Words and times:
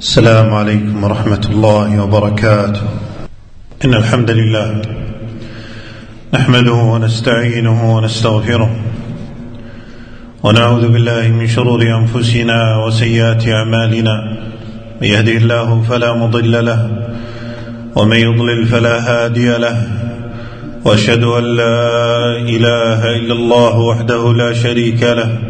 السلام 0.00 0.54
عليكم 0.54 1.04
ورحمة 1.04 1.44
الله 1.50 2.02
وبركاته. 2.02 2.80
إن 3.84 3.94
الحمد 3.94 4.30
لله 4.30 4.82
نحمده 6.34 6.72
ونستعينه 6.72 7.96
ونستغفره 7.96 8.70
ونعوذ 10.42 10.88
بالله 10.88 11.28
من 11.28 11.46
شرور 11.46 11.82
أنفسنا 11.82 12.84
وسيئات 12.86 13.48
أعمالنا. 13.48 14.16
من 15.02 15.08
يهده 15.08 15.32
الله 15.32 15.82
فلا 15.88 16.12
مضل 16.12 16.64
له 16.64 16.80
ومن 17.96 18.16
يضلل 18.16 18.66
فلا 18.66 18.96
هادي 19.08 19.48
له. 19.58 19.76
وأشهد 20.84 21.24
أن 21.24 21.44
لا 21.44 21.76
إله 22.40 23.00
إلا 23.16 23.34
الله 23.34 23.78
وحده 23.78 24.32
لا 24.32 24.52
شريك 24.52 25.02
له. 25.02 25.49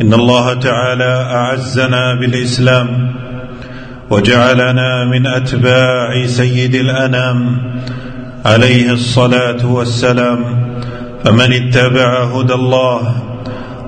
إن 0.00 0.14
الله 0.14 0.54
تعالى 0.54 1.12
أعزنا 1.30 2.14
بالإسلام 2.14 3.14
وجعلنا 4.10 5.04
من 5.04 5.26
أتباع 5.26 6.26
سيد 6.26 6.74
الأنام 6.74 7.56
عليه 8.44 8.92
الصلاة 8.92 9.66
والسلام 9.66 10.40
فمن 11.24 11.52
اتبع 11.52 12.24
هدى 12.24 12.54
الله 12.54 13.14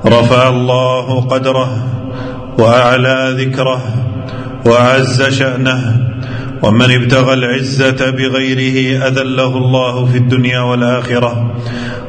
رفع 0.06 0.48
الله 0.48 1.20
قدره 1.20 1.70
وأعلى 2.58 3.34
ذكره 3.38 3.82
وأعز 4.66 5.22
شأنه 5.22 6.08
ومن 6.62 6.90
ابتغى 6.90 7.34
العزة 7.34 8.10
بغيره 8.10 9.06
أذله 9.06 9.56
الله 9.56 10.06
في 10.06 10.18
الدنيا 10.18 10.60
والآخرة. 10.60 11.56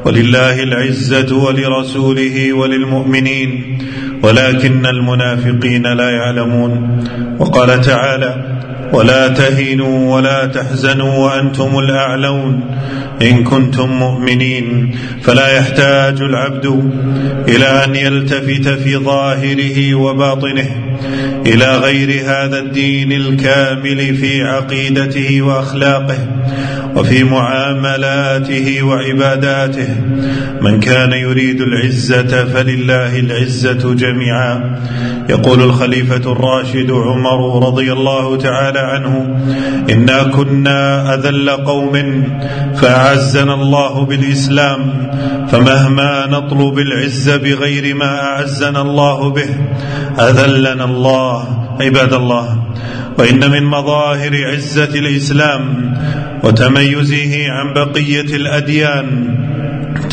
ولله 0.04 0.62
العزة 0.62 1.36
ولرسوله 1.36 2.52
وللمؤمنين. 2.52 3.78
ولكن 4.22 4.86
المنافقين 4.86 5.82
لا 5.82 6.10
يعلمون. 6.10 7.04
وقال 7.38 7.80
تعالى 7.80 8.58
ولا 8.92 9.28
تهنوا 9.28 10.16
ولا 10.16 10.46
تحزنوا 10.46 11.18
وأنتم 11.18 11.78
الأعلون. 11.78 12.60
إن 13.22 13.44
كنتم 13.44 13.90
مؤمنين 13.90 14.96
فلا 15.22 15.56
يحتاج 15.56 16.22
العبد 16.22 16.92
إلى 17.48 17.84
أن 17.84 17.96
يلتفت 17.96 18.68
في 18.68 18.96
ظاهره 18.96 19.94
وباطنه. 19.94 20.87
إلى 21.46 21.76
غير 21.76 22.22
هذا 22.24 22.58
الدين 22.58 23.12
الكامل 23.12 24.16
في 24.16 24.42
عقيدته 24.42 25.42
وأخلاقه 25.42 26.18
وفي 26.96 27.24
معاملاته 27.24 28.82
وعباداته. 28.82 29.94
من 30.60 30.80
كان 30.80 31.12
يريد 31.12 31.60
العزة 31.60 32.44
فلله 32.44 33.18
العزة 33.18 33.94
جميعا. 33.94 34.78
يقول 35.28 35.62
الخليفة 35.62 36.32
الراشد 36.32 36.90
عمر 36.90 37.66
رضي 37.66 37.92
الله 37.92 38.36
تعالى 38.36 38.78
عنه 38.78 39.36
إنا 39.90 40.22
كنا 40.22 41.14
أذل 41.14 41.50
قوم 41.50 42.24
فأعزنا 42.74 43.54
الله 43.54 44.04
بالإسلام 44.04 45.10
فمهما 45.48 46.26
نطلب 46.26 46.78
العز 46.78 47.30
بغير 47.30 47.94
ما 47.94 48.22
أعزنا 48.22 48.80
الله 48.82 49.30
به 49.30 49.48
أذلنا 50.20 50.84
الله 50.84 51.68
عباد 51.80 52.12
الله 52.12 52.62
وإن 53.18 53.50
من 53.50 53.64
مظاهر 53.64 54.46
عزة 54.46 54.98
الإسلام 54.98 55.94
وتميزه 56.44 57.50
عن 57.50 57.72
بقية 57.72 58.36
الأديان 58.36 59.34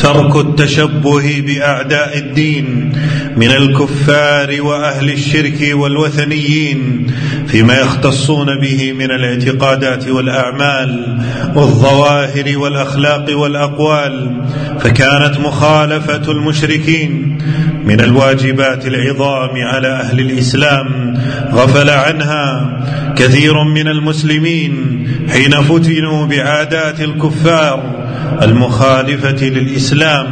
ترك 0.06 0.36
التشبه 0.36 1.44
بأعداء 1.46 2.18
الدين 2.18 2.92
من 3.36 3.50
الكفار 3.50 4.62
وأهل 4.62 5.10
الشرك 5.10 5.70
والوثنيين 5.72 7.06
فيما 7.46 7.78
يختصون 7.78 8.60
به 8.60 8.92
من 8.92 9.10
الاعتقادات 9.10 10.08
والأعمال 10.08 11.18
والظواهر 11.54 12.58
والأخلاق 12.58 13.38
والأقوال 13.38 14.44
فكانت 14.80 15.40
مخالفة 15.40 16.32
المشركين 16.32 17.38
من 17.84 18.00
الواجبات 18.00 18.86
العظام 18.86 19.50
على 19.62 19.88
أهل 19.88 20.20
الإسلام. 20.20 21.14
غفل 21.52 21.90
عنها 21.90 22.76
كثير 23.16 23.64
من 23.64 23.88
المسلمين 23.88 25.06
حين 25.30 25.50
فتنوا 25.50 26.26
بعادات 26.26 27.00
الكفار 27.00 28.05
المخالفة 28.42 29.44
للإسلام 29.44 30.26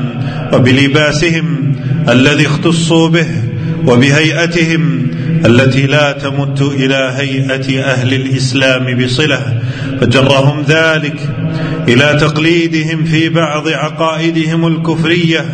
وبلباسهم 0.53 1.73
الذي 2.09 2.47
اختصوا 2.47 3.09
به 3.09 3.27
وبهيئتهم 3.87 5.07
التي 5.47 5.87
لا 5.87 6.13
تمت 6.13 6.63
إلى 6.63 7.13
هيئة 7.17 7.85
أهل 7.85 8.15
الإسلام 8.15 9.05
بصلة 9.05 9.61
فجرهم 10.01 10.65
ذلك 10.69 11.29
إلى 11.89 12.19
تقليدهم 12.21 13.05
في 13.05 13.29
بعض 13.29 13.69
عقائدهم 13.69 14.67
الكفرية 14.67 15.45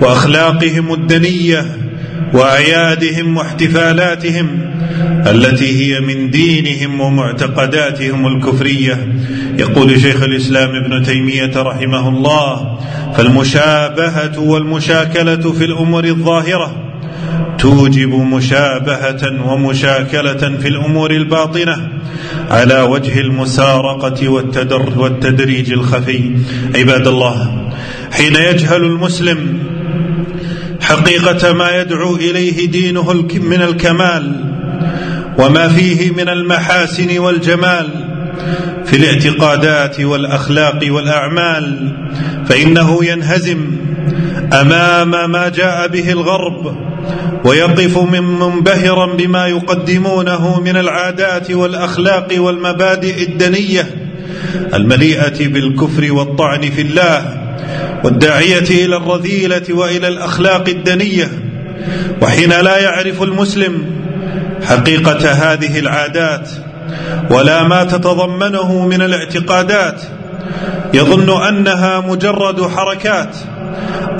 وأخلاقهم 0.00 0.92
الدنية 0.92 1.83
واعيادهم 2.32 3.36
واحتفالاتهم 3.36 4.60
التي 5.26 5.94
هي 5.94 6.00
من 6.00 6.30
دينهم 6.30 7.00
ومعتقداتهم 7.00 8.26
الكفرية. 8.26 9.08
يقول 9.58 10.00
شيخ 10.00 10.22
الإسلام 10.22 10.70
ابن 10.76 11.02
تيمية 11.02 11.52
رحمه 11.56 12.08
الله 12.08 12.78
فالمشابهة 13.16 14.38
والمشاكلة 14.38 15.52
في 15.52 15.64
الأمور 15.64 16.04
الظاهرة 16.04 16.76
توجب 17.58 18.14
مشابهة 18.14 19.46
ومشاكلة 19.52 20.58
في 20.60 20.68
الأمور 20.68 21.10
الباطنة 21.10 21.88
على 22.50 22.80
وجه 22.80 23.20
المسارقة 23.20 24.28
والتدريج 24.96 25.72
الخفي. 25.72 26.30
عباد 26.74 27.06
الله 27.06 27.68
حين 28.12 28.34
يجهل 28.36 28.84
المسلم 28.84 29.58
حقيقة 30.84 31.52
ما 31.52 31.80
يدعو 31.80 32.16
إليه 32.16 32.66
دينه 32.66 33.12
من 33.34 33.62
الكمال 33.62 34.32
وما 35.38 35.68
فيه 35.68 36.10
من 36.10 36.28
المحاسن 36.28 37.18
والجمال. 37.18 37.88
في 38.84 38.96
الاعتقادات 38.96 40.00
والأخلاق 40.00 40.80
والأعمال 40.88 41.96
فإنه 42.46 43.04
ينهزم 43.04 43.70
أمام 44.52 45.30
ما 45.30 45.48
جاء 45.48 45.88
به 45.88 46.12
الغرب 46.12 46.76
ويقف 47.44 47.98
من 47.98 48.22
منبهرا 48.22 49.06
بما 49.06 49.46
يقدمونه 49.46 50.60
من 50.60 50.76
العادات 50.76 51.50
والأخلاق 51.50 52.28
والمبادئ 52.36 53.22
الدنية 53.22 53.86
المليئة 54.74 55.48
بالكفر 55.48 56.12
والطعن 56.12 56.60
في 56.60 56.80
الله. 56.80 57.43
والداعية 58.04 58.84
إلى 58.84 58.96
الرذيلة 58.96 59.62
وإلى 59.70 60.08
الأخلاق 60.08 60.68
الدنية 60.68 61.28
وحين 62.22 62.50
لا 62.50 62.78
يعرف 62.78 63.22
المسلم 63.22 63.86
حقيقة 64.62 65.30
هذه 65.30 65.78
العادات 65.78 66.48
ولا 67.30 67.62
ما 67.62 67.84
تتضمنه 67.84 68.86
من 68.86 69.02
الاعتقادات 69.02 70.02
يظن 70.94 71.42
أنها 71.42 72.00
مجرد 72.00 72.68
حركات 72.68 73.36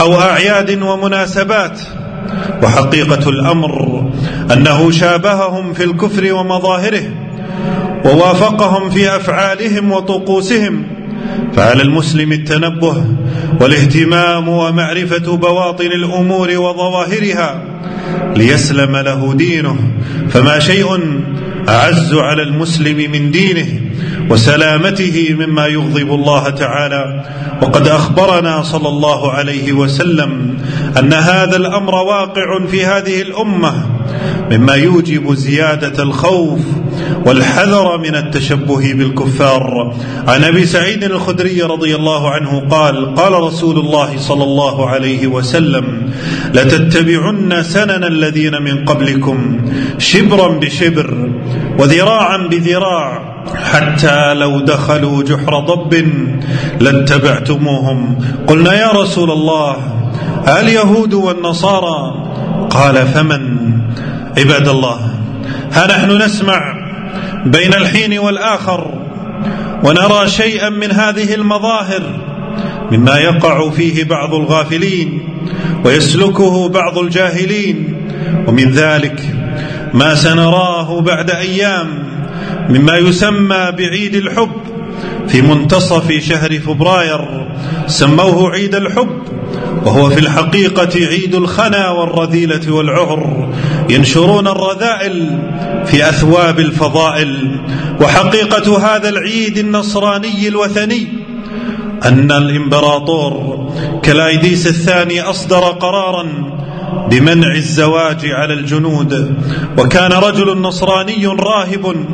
أو 0.01 0.21
أعياد 0.21 0.83
ومناسبات. 0.83 1.81
وحقيقة 2.63 3.29
الأمر 3.29 4.05
أنه 4.53 4.91
شابههم 4.91 5.73
في 5.75 5.85
الكفر 5.85 6.33
ومظاهره 6.35 7.03
ووافقهم 8.05 8.91
في 8.91 9.17
أفعالهم 9.17 9.93
وطقوسهم. 9.93 10.87
فعلى 11.53 11.83
المسلم 11.83 12.33
التنبه 12.33 13.05
والاهتمام 13.61 14.49
ومعرفة 14.49 15.37
بواطن 15.37 15.87
الأمور 15.87 16.51
وظواهرها 16.51 17.63
ليسلم 18.37 18.97
له 18.97 19.35
دينه 19.35 19.77
فما 20.29 20.59
شيء 20.59 21.01
أعز 21.69 22.15
على 22.15 22.43
المسلم 22.43 23.11
من 23.11 23.31
دينه 23.31 23.81
وسلامته 24.31 25.37
مما 25.39 25.67
يغضب 25.67 26.15
الله 26.15 26.51
تعالى. 26.51 27.25
وقد 27.63 27.89
أخبرنا 27.89 28.63
صلى 28.63 28.89
الله 28.89 29.33
عليه 29.33 29.73
وسلم 29.73 30.59
أن 30.99 31.13
هذا 31.13 31.57
الأمر 31.57 31.95
واقع 31.95 32.67
في 32.71 32.87
هذه 32.87 33.23
الأمة 33.23 33.94
مما 34.51 34.75
يوجب 34.75 35.35
زيادة 35.35 36.03
الخوف 36.03 36.61
والحذر 37.27 37.99
من 37.99 38.15
التشبه 38.15 38.93
بالكفار. 38.93 39.95
عن 40.29 40.45
أبي 40.45 40.67
سعيد 40.67 41.05
الخدري 41.05 41.63
رضي 41.63 41.95
الله 41.95 42.31
عنه 42.31 42.69
قال 42.71 43.15
قال 43.15 43.33
رسول 43.33 43.79
الله 43.79 44.19
صلى 44.19 44.45
الله 44.45 44.89
عليه 44.89 45.27
وسلم 45.27 46.13
لتتبعن 46.55 47.63
سنن 47.63 48.05
الذين 48.05 48.63
من 48.63 48.85
قبلكم 48.85 49.61
شبرا 49.99 50.49
بشبر 50.49 51.31
وذراعا 51.79 52.37
بذراع 52.37 53.35
حتى 53.65 54.35
لو 54.35 54.61
دخلوا 54.61 55.23
جحر 55.23 55.59
ضب 55.61 56.09
لاتبعتموهم. 56.81 58.19
قلنا 58.47 58.75
يا 58.75 58.91
رسول 58.91 59.31
الله 59.31 59.77
اليهود 60.61 61.15
والنصارى 61.15 62.15
قال 62.75 63.07
فمن 63.09 63.73
عباد 64.39 64.69
الله؟ 64.69 65.15
ها 65.73 65.87
نحن 65.87 66.23
نسمع 66.23 66.75
بين 67.47 67.75
الحين 67.75 68.19
والآخر 68.19 68.95
ونرى 69.85 70.29
شيئا 70.29 70.69
من 70.69 70.93
هذه 70.93 71.35
المظاهر 71.35 72.03
مما 72.93 73.19
يقع 73.19 73.71
فيه 73.71 74.05
بعض 74.05 74.35
الغافلين 74.35 75.29
ويسلكه 75.85 76.69
بعض 76.69 76.99
الجاهلين 76.99 77.95
ومن 78.47 78.71
ذلك 78.71 79.35
ما 79.93 80.15
سنراه 80.15 81.01
بعد 81.01 81.31
أيام 81.31 81.89
مما 82.69 82.97
يسمى 82.97 83.73
بعيد 83.79 84.15
الحب 84.15 84.53
في 85.29 85.43
منتصف 85.43 86.13
شهر 86.13 86.59
فبراير 86.59 87.49
سموه 87.87 88.51
عيد 88.51 88.75
الحب. 88.75 89.23
وهو 89.85 90.11
في 90.11 90.21
الحقيقة 90.21 91.07
عيد 91.07 91.35
الخنا 91.35 91.91
والرذيلة 91.91 92.73
والعهر 92.75 93.49
ينشرون 93.91 94.47
الرذائل 94.49 95.39
في 95.87 96.09
أثواب 96.09 96.61
الفضائل. 96.61 97.61
وحقيقة 98.01 98.97
هذا 98.97 99.09
العيد 99.09 99.59
النصراني 99.59 100.49
الوثني 100.49 101.09
أن 102.05 102.33
الإمبراطور 102.33 103.65
كلاوديس 104.05 104.67
الثاني 104.67 105.21
أصدر 105.21 105.61
قرارا 105.61 106.27
بمنع 107.11 107.55
الزواج 107.55 108.27
على 108.27 108.55
الجنود. 108.55 109.35
وكان 109.79 110.13
رجل 110.13 110.59
نصراني 110.59 111.27
راهب 111.27 112.07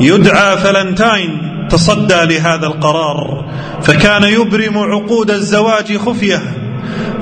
يدعى 0.00 0.56
فلنتاين 0.56 1.48
تصدى 1.70 2.24
لهذا 2.24 2.66
القرار 2.66 3.44
فكان 3.82 4.24
يبرم 4.24 4.78
عقود 4.78 5.30
الزواج 5.30 5.96
خفية. 5.96 6.57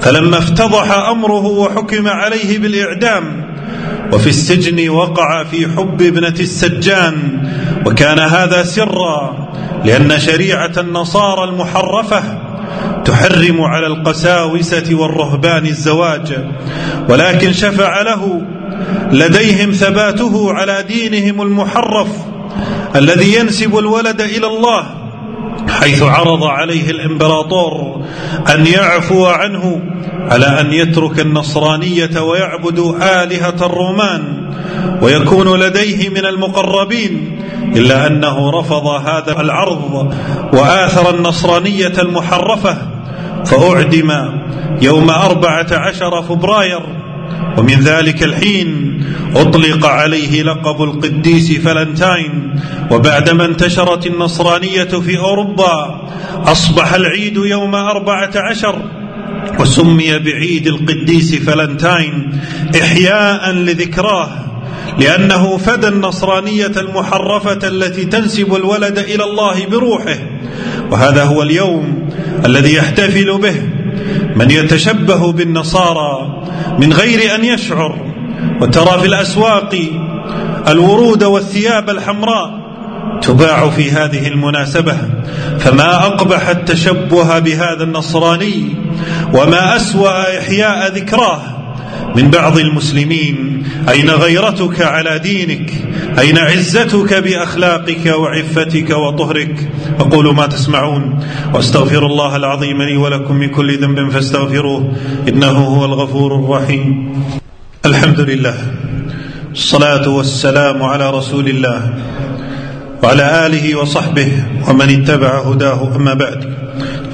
فلما 0.07 0.39
افتضح 0.39 1.09
أمره 1.09 1.47
وحكم 1.47 2.09
عليه 2.09 2.59
بالإعدام 2.59 3.45
وفي 4.13 4.27
السجن 4.27 4.89
وقع 4.89 5.45
في 5.45 5.69
حب 5.69 6.03
ابنة 6.03 6.35
السجان 6.41 7.43
وكان 7.87 8.19
هذا 8.19 8.63
سرا 8.63 9.49
لأن 9.85 10.19
شريعة 10.19 10.73
النصارى 10.79 11.45
المحرفة 11.45 12.23
تحرم 13.05 13.61
على 13.61 13.87
القساوسة 13.87 14.85
والرهبان 14.91 15.67
الزواج 15.67 16.39
ولكن 17.09 17.53
شفع 17.53 18.03
له 18.03 18.43
لديهم 19.13 19.73
ثباته 19.73 20.53
على 20.53 20.85
دينهم 20.89 21.43
المحرف 21.43 22.09
الذي 22.97 23.35
ينسب 23.35 23.79
الولد 23.79 24.21
إلى 24.21 24.47
الله 24.47 24.96
حيث 25.69 26.03
عرض 26.03 26.45
عليه 26.45 26.91
الإمبراطور 26.91 28.05
أن 28.55 28.67
يعفو 28.67 29.27
عنه 29.27 29.81
على 30.31 30.61
أن 30.61 30.73
يترك 30.73 31.21
النصرانية 31.21 32.21
ويعبد 32.21 32.79
آلهة 33.03 33.67
الرومان 33.67 34.51
ويكون 35.03 35.61
لديه 35.61 36.09
من 36.09 36.27
المقربين 36.27 37.41
إلا 37.77 38.07
أنه 38.07 38.51
رفض 38.51 38.87
هذا 38.87 39.41
العرض 39.41 40.15
وآثر 40.53 41.15
النصرانية 41.15 41.93
المحرفة 41.99 42.77
فأعدم 43.45 44.13
يوم 44.83 45.11
أربعة 45.11 45.67
عشر 45.73 46.23
فبراير 46.23 47.06
ومن 47.59 47.81
ذلك 47.81 48.23
الحين 48.23 49.01
أطلق 49.37 49.87
عليه 49.87 50.43
لقب 50.43 50.83
القديس 50.83 51.53
فلنتاين 51.53 52.61
وبعدما 52.91 53.45
انتشرت 53.45 54.07
النصرانية 54.07 54.85
في 54.85 55.19
أوروبا 55.19 56.01
أصبح 56.45 56.95
العيد 56.95 57.37
يوم 57.37 57.75
أربعة 57.75 58.31
عشر 58.37 58.83
وسمي 59.61 60.19
بعيد 60.19 60.67
القديس 60.67 61.35
فلنتاين 61.35 62.41
إحياء 62.83 63.51
لذكراه 63.53 64.29
لأنه 64.99 65.57
فدى 65.57 65.89
النصرانية 65.89 66.73
المحرفة 66.77 67.69
التي 67.69 68.05
تنسب 68.05 68.55
الولد 68.55 68.99
إلى 68.99 69.25
الله 69.25 69.67
بروحه 69.67 70.19
وهذا 70.91 71.25
هو 71.25 71.43
اليوم 71.43 72.09
الذي 72.45 72.75
يحتفل 72.75 73.39
به 73.39 73.76
من 74.37 74.51
يتشبه 74.51 75.33
بالنصارى 75.33 76.43
من 76.79 76.93
غير 76.93 77.35
أن 77.35 77.45
يشعر 77.45 77.99
وترى 78.61 79.01
في 79.01 79.07
الأسواق 79.07 79.77
الورود 80.69 81.25
والثياب 81.25 81.91
الحمراء 81.91 82.67
تباع 83.23 83.71
في 83.71 83.91
هذه 83.91 84.29
المناسبة 84.29 84.97
فما 85.59 86.07
أقبح 86.07 86.49
التشبه 86.49 87.39
بهذا 87.39 87.83
النصراني 87.83 88.75
وما 89.35 89.77
أسوأ 89.77 90.39
إحياء 90.39 90.93
ذكراه 90.93 91.41
من 92.17 92.31
بعض 92.31 92.59
المسلمين 92.59 93.67
أين 93.89 94.11
غيرتك 94.11 94.83
على 94.83 95.19
دينك؟ 95.19 95.71
أين 96.19 96.39
عزتك 96.39 97.15
بأخلاقك 97.15 98.07
وعفتك 98.07 98.91
وطهرك؟ 98.91 99.69
أقول 100.01 100.35
ما 100.35 100.47
تسمعون 100.47 101.25
وأستغفر 101.55 102.07
الله 102.07 102.37
العظيم 102.37 102.83
لي 102.83 102.97
ولكم 102.97 103.35
من 103.35 103.49
كل 103.49 103.79
ذنب 103.79 104.11
فاستغفروه 104.11 104.93
إنه 105.29 105.51
هو 105.51 105.85
الغفور 105.85 106.35
الرحيم. 106.35 107.13
الحمد 107.87 108.21
لله 108.21 108.55
الصلاه 109.53 110.09
والسلام 110.09 110.83
على 110.83 111.11
رسول 111.11 111.49
الله 111.49 111.95
وعلى 113.03 113.47
آله 113.47 113.77
وصحبه 113.77 114.33
ومن 114.69 114.89
اتبع 114.91 115.41
هداه. 115.41 115.97
أما 115.97 116.15
بعد 116.15 116.55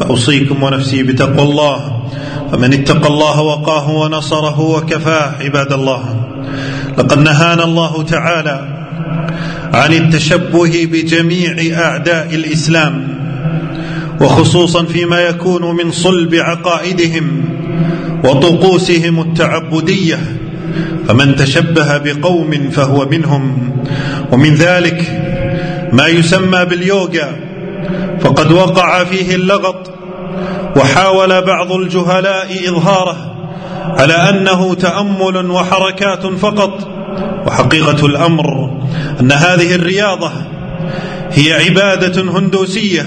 فأوصيكم 0.01 0.63
ونفسي 0.63 1.03
بتقوى 1.03 1.43
الله 1.43 2.03
فمن 2.53 2.73
اتقى 2.73 3.09
الله 3.09 3.41
وقاه 3.41 3.91
ونصره 3.91 4.61
وكفاه 4.61 5.33
عباد 5.41 5.73
الله. 5.73 6.03
لقد 6.99 7.19
نهانا 7.19 7.65
الله 7.65 8.03
تعالى 8.03 8.72
عن 9.73 9.93
التشبه 9.93 10.89
بجميع 10.93 11.81
أعداء 11.85 12.35
الإسلام 12.35 13.09
وخصوصا 14.21 14.85
فيما 14.85 15.21
يكون 15.21 15.77
من 15.77 15.91
صلب 15.91 16.35
عقائدهم 16.35 17.45
وطقوسهم 18.25 19.21
التعبدية 19.21 20.19
فمن 21.09 21.37
تشبه 21.37 21.99
بقوم 21.99 22.71
فهو 22.71 23.07
منهم. 23.07 23.73
ومن 24.33 24.55
ذلك 24.55 25.23
ما 25.93 26.07
يسمى 26.07 26.65
باليوغا 26.65 27.33
فقد 28.21 28.53
وقع 28.53 29.05
فيه 29.05 29.35
اللغط 29.35 29.91
وحاول 30.77 31.43
بعض 31.43 31.73
الجهلاء 31.73 32.69
إظهاره 32.69 33.35
على 33.99 34.15
أنه 34.15 34.75
تأمل 34.75 35.51
وحركات 35.51 36.27
فقط. 36.27 36.89
وحقيقة 37.47 38.07
الأمر 38.07 38.71
أن 39.21 39.33
هذه 39.33 39.75
الرياضة 39.75 40.31
هي 41.33 41.53
عبادة 41.53 42.23
هندوسية 42.23 43.07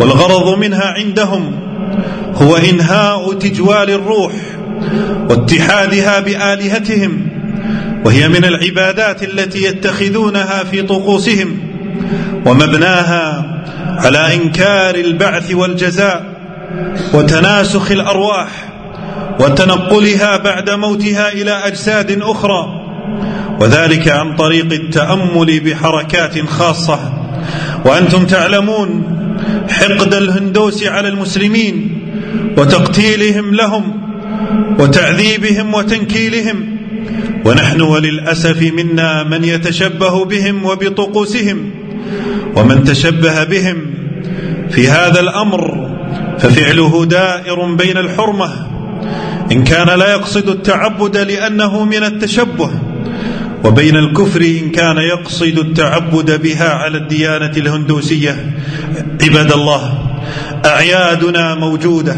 والغرض 0.00 0.58
منها 0.58 0.94
عندهم 0.98 1.52
هو 2.34 2.56
إنهاء 2.56 3.32
تجوال 3.32 3.90
الروح 3.90 4.32
واتحادها 5.30 6.20
بآلهتهم 6.20 7.28
وهي 8.04 8.28
من 8.28 8.44
العبادات 8.44 9.22
التي 9.22 9.64
يتخذونها 9.64 10.64
في 10.64 10.82
طقوسهم 10.82 11.58
ومبناها 12.46 13.54
على 13.98 14.34
إنكار 14.34 14.94
البعث 14.94 15.54
والجزاء 15.54 16.34
وتناسخ 17.14 17.90
الأرواح 17.90 18.48
وتنقلها 19.40 20.36
بعد 20.36 20.70
موتها 20.70 21.32
إلى 21.32 21.50
أجساد 21.50 22.22
أخرى. 22.22 22.83
وذلك 23.60 24.08
عن 24.08 24.36
طريق 24.36 24.72
التأمل 24.72 25.60
بحركات 25.60 26.48
خاصة. 26.48 26.98
وأنتم 27.84 28.24
تعلمون 28.26 29.02
حقد 29.70 30.14
الهندوس 30.14 30.86
على 30.86 31.08
المسلمين 31.08 32.00
وتقتيلهم 32.58 33.54
لهم 33.54 34.00
وتعذيبهم 34.78 35.74
وتنكيلهم. 35.74 36.76
ونحن 37.44 37.80
وللأسف 37.80 38.72
منا 38.72 39.22
من 39.22 39.44
يتشبه 39.44 40.24
بهم 40.24 40.64
وبطقوسهم 40.64 41.70
ومن 42.56 42.84
تشبه 42.84 43.44
بهم 43.44 43.76
في 44.70 44.88
هذا 44.88 45.20
الأمر 45.20 45.90
ففعله 46.38 47.04
دائر 47.04 47.74
بين 47.74 47.96
الحرمة. 47.96 48.50
إن 49.52 49.64
كان 49.64 49.98
لا 49.98 50.10
يقصد 50.12 50.48
التعبد 50.48 51.16
لأنه 51.16 51.84
من 51.84 52.04
التشبه. 52.04 52.70
وبين 53.64 53.96
الكفر 53.96 54.40
إن 54.40 54.70
كان 54.70 54.96
يقصد 54.96 55.58
التعبد 55.58 56.42
بها 56.42 56.68
على 56.68 56.98
الديانة 56.98 57.52
الهندوسية. 57.56 58.50
عباد 59.22 59.52
الله 59.52 59.98
أعيادنا 60.64 61.54
موجودة. 61.54 62.16